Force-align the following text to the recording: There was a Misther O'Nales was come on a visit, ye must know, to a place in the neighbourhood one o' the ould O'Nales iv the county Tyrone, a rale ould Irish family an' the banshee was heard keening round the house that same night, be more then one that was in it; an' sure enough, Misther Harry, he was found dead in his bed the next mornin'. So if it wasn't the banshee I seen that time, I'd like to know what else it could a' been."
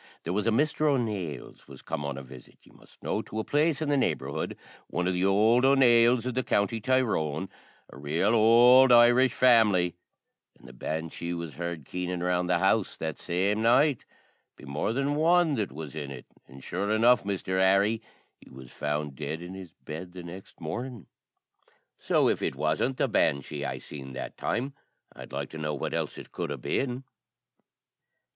There 0.23 0.33
was 0.33 0.47
a 0.47 0.51
Misther 0.51 0.87
O'Nales 0.89 1.67
was 1.67 1.83
come 1.83 2.03
on 2.03 2.17
a 2.17 2.23
visit, 2.23 2.55
ye 2.63 2.71
must 2.71 3.03
know, 3.03 3.21
to 3.21 3.37
a 3.39 3.43
place 3.43 3.83
in 3.83 3.89
the 3.89 3.97
neighbourhood 3.97 4.57
one 4.87 5.07
o' 5.07 5.11
the 5.11 5.25
ould 5.25 5.63
O'Nales 5.63 6.25
iv 6.25 6.33
the 6.33 6.41
county 6.41 6.81
Tyrone, 6.81 7.49
a 7.87 7.97
rale 7.99 8.33
ould 8.33 8.91
Irish 8.91 9.35
family 9.35 9.93
an' 10.59 10.65
the 10.65 10.73
banshee 10.73 11.35
was 11.35 11.53
heard 11.53 11.85
keening 11.85 12.21
round 12.21 12.49
the 12.49 12.57
house 12.57 12.97
that 12.97 13.19
same 13.19 13.61
night, 13.61 14.03
be 14.55 14.65
more 14.65 14.91
then 14.91 15.13
one 15.13 15.53
that 15.53 15.71
was 15.71 15.95
in 15.95 16.09
it; 16.09 16.25
an' 16.47 16.61
sure 16.61 16.89
enough, 16.89 17.23
Misther 17.23 17.59
Harry, 17.59 18.01
he 18.39 18.49
was 18.49 18.71
found 18.71 19.15
dead 19.15 19.39
in 19.39 19.53
his 19.53 19.73
bed 19.85 20.13
the 20.13 20.23
next 20.23 20.59
mornin'. 20.59 21.05
So 21.99 22.27
if 22.27 22.41
it 22.41 22.55
wasn't 22.55 22.97
the 22.97 23.07
banshee 23.07 23.63
I 23.63 23.77
seen 23.77 24.13
that 24.13 24.35
time, 24.35 24.73
I'd 25.15 25.31
like 25.31 25.51
to 25.51 25.59
know 25.59 25.75
what 25.75 25.93
else 25.93 26.17
it 26.17 26.31
could 26.31 26.49
a' 26.49 26.57
been." 26.57 27.03